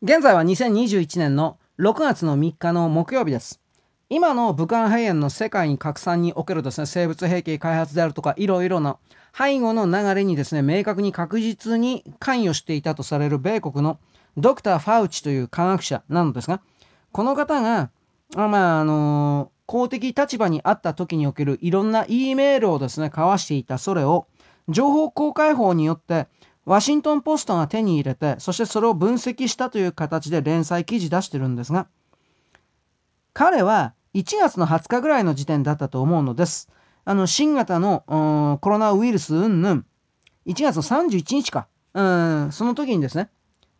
[0.00, 3.60] 現在は2021年の6月の3日の木曜日です。
[4.08, 8.98] 今の武漢肺炎の世界に拡散におけるですね、生物兵器開発であるとか、いろいろな
[9.36, 13.98] 背後の流れにですね、明確に確実に関与していたとされる米国の
[14.36, 16.62] ドクター・ファウチという科学者なのですが、
[17.10, 17.90] この方が、
[18.36, 24.28] まあ、あの公的立場にあった時におけるいろんな E メールをですね、交わしていたそれを、
[24.68, 26.28] 情報公開法によって、
[26.68, 31.86] ワシントンポストが手に入れて、そしてそれを分析したという形で連載記事出してるんですが、
[33.32, 36.68] 彼は1月の20日ぐらいの時点だったと思うのです。
[37.06, 39.82] あの、新型のコロナウイルス云々、
[40.46, 43.30] 1月の31日か、うん、その時にですね、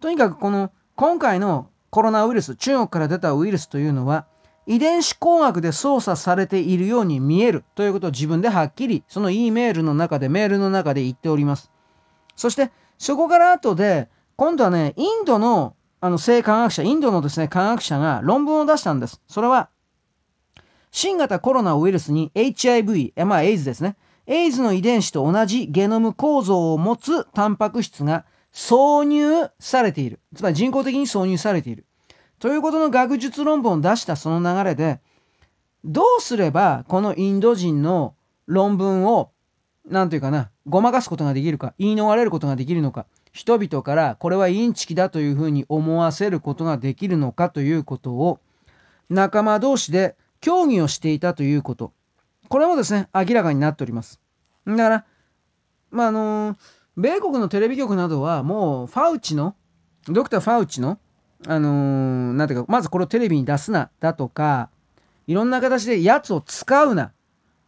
[0.00, 4.26] とにかくこの、今回のコロナウイルス、中国から出たウイルスというのは、
[4.66, 11.70] 遺伝子工学で操作されているように見えるということを自分ではっきり、その E メールの中で、メールの中で言っております。
[12.36, 19.22] そして、そこから後で、今度はね、インドのあの生科学者、インドのですね、科学者が論文を出したんです。
[19.26, 19.70] それは、
[20.90, 23.96] 新型コロナウイルスに HIV、まあ、エイズですね。
[24.26, 30.20] エイズの遺伝子と同じゲノム構造を持つタンパク質が挿入されている。
[30.36, 31.86] つまり人工的に挿入されている。
[32.38, 35.00] ということの学術論文を出したその流れで、
[35.84, 38.14] どうすればこのインド人の
[38.46, 39.30] 論文を、
[39.86, 48.40] なんていうかな、ごまかすことができるか、言い逃れることができるのか、人々からこれはインチキだというふうに思わせることができるのかということを、
[49.10, 51.92] 仲間同士で協議をしていたということ。
[52.48, 54.20] これもですね、明らかになっております。
[54.66, 55.04] だから、
[55.90, 56.56] まあ、あの
[56.96, 59.54] 米国のテレビ局などはもうファウチの、
[60.06, 60.98] ドクター・ファウチの、
[61.46, 64.70] あのー、なんていうか、まずこれをテレビに出すな、だとか、
[65.26, 67.12] いろんな形でやつを使うな、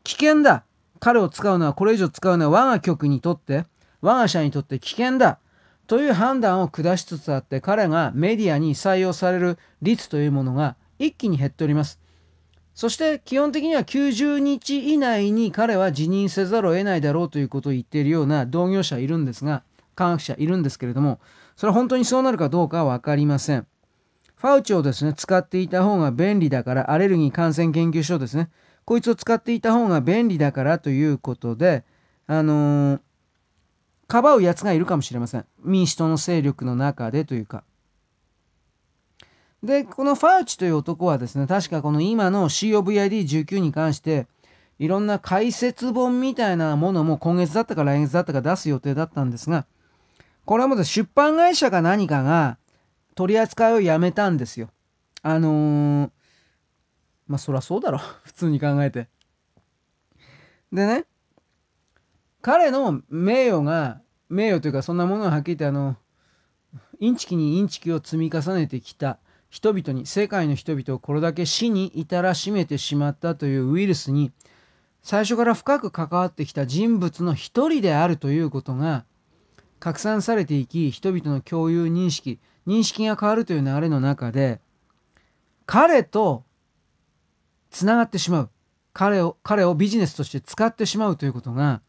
[0.04, 0.64] 危険だ、
[1.00, 3.66] 彼を使うのはこれ以上使うのは我が局にとって、
[4.00, 5.38] 我が社にとって危険だ、
[5.86, 12.00] という判断を下しつつあって、彼がメディアに採用される率というものが一気に減っております。
[12.74, 19.62] そして基本的には90日以内に彼は辞任せざるを得ないだろうということを言っているような同業者いるんですが、
[19.94, 21.20] 科学者いるんですけれども、
[21.56, 23.66] それは本当にそうなるかどうかは分かりません。
[24.36, 28.50] ファウチをですね、使っていた方が便利だから、アレルギー感染研究所ですね、
[28.86, 31.84] こいつを使っていた方が便利だからということで、
[32.28, 33.00] あのー、
[34.06, 35.44] かばうやつがいるかもしれません。
[35.64, 37.64] 民主党の勢力の中でというか。
[39.64, 44.28] で、このファウチという男はですね、確かこの今の COVID-19 に関して、
[44.78, 49.66] いろんな解説本みたいなものも今月だったか来月だったか出す予定だったんですが、
[50.44, 52.56] これはもう出版会社か何かが
[53.16, 54.68] 取り扱いをやめたんですよ。
[55.22, 56.10] あのー、
[57.26, 57.98] まあそりゃそうだろ。
[58.24, 59.08] 普通に考えて。
[60.72, 61.04] でね、
[62.42, 65.96] 彼の名誉が、名誉というかそんなものがはっきり言ってあの、
[66.98, 69.18] インチキにインチキを積み重ねてきた
[69.50, 74.32] 人々に世界の人々をこれだけ死に至らしめてしまったというウイルスに
[75.02, 79.04] 最初から深く関わってきた人物の一人であるということが
[79.78, 84.60] 拡散されていき人々の共有認識認識が変わるという流れの中で
[85.64, 86.44] 彼と
[87.76, 88.50] つながってしまう
[88.92, 91.80] 彼を彼をビジネスとして使ってしまうということが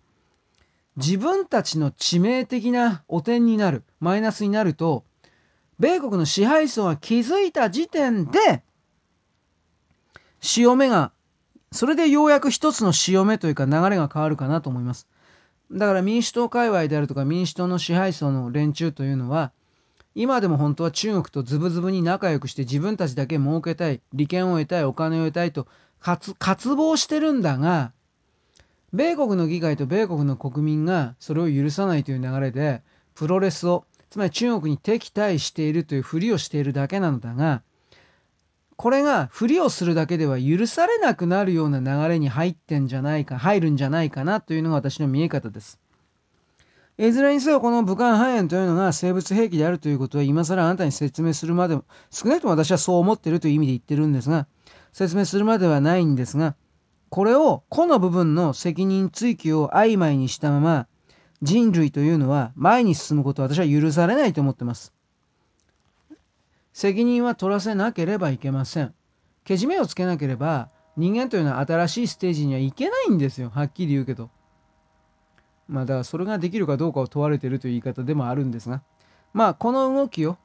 [0.97, 5.03] 自分たちの致命的な汚点になるマイナスになると
[5.79, 8.63] 米国の支配層が気づいた時点で、
[10.41, 11.11] 潮目が、
[11.71, 15.07] それでようやく一つの潮目というか流れが変わるかなと思います。
[15.71, 19.51] だから民主党界隈であるとか民主党の支配層の連中というのは、
[20.19, 25.67] 今でも本当は中国とズブズブに仲良くして自分たちだけ儲けたい、利権を得たい、お金を得たいと
[26.01, 27.91] 渇望してるんだが、
[28.93, 32.81] 米国の議会と米国の国民がそれを許さないという流れで、
[33.13, 37.61] プロレスをつまり中国に敵対しているというふりをしているだけなのだが、
[38.75, 45.79] これがふりをするだけでは許されなくなるような流れに入ってんじゃないか、入るんじゃないかなというのが私の見え方です。
[46.99, 54.47] いずれにせよこの武漢肺炎というのが生物兵器であるということは今更あなたに説明するまでも、少なくとも私はそう思ってるという意味で言ってるんですが、
[54.93, 56.55] 説明するまではないんですが、
[57.09, 60.87] これを個の部分の責任追及を曖昧にしたまま、
[61.43, 64.91] 人類というのは前に進むことは私は許されないと思ってます。
[66.73, 68.93] 責任は取らせなければいけません。
[69.43, 73.51] けじめをつけなければ人間というのは新しいステージには行けないんですよ。
[73.51, 74.31] はっきり言うけど。
[75.67, 78.81] まあだからそれができるかどうかを問われているという言い方でもあるんですが。
[79.33, 80.37] まあこの動きを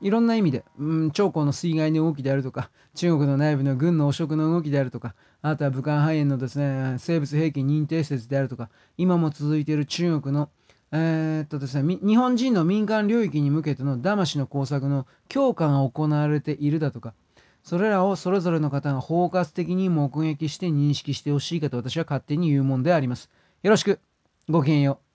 [0.00, 10.50] いろんな意味で、うん、長江の水害の動きであるとか、中国の内部の軍の汚職の動きであるとか、あとは武漢肺炎のですね、生物兵器認定説であるとか、今も続いている中国の
[10.90, 17.14] えー、っとですね、日本人の民間領域に向けての騙しの工作の強化が行われているだとか、
[17.62, 23.28] それらをそれぞれの方が包括的に目撃して認識してほしいかと私は勝手に言うもんであります。
[23.62, 24.00] よろしく。
[24.48, 25.07] ごきげんよう。